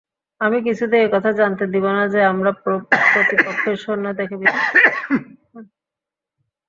আমি 0.41 0.57
কিছুতেই 0.67 1.05
একথা 1.07 1.31
জানতে 1.39 1.63
দিব 1.73 1.85
না 1.97 2.03
যে, 2.13 2.19
আমরা 2.31 2.51
প্রতিপক্ষের 2.61 3.75
সৈন্য 3.83 4.05
দেখে 4.19 4.35
ভীত। 4.41 4.55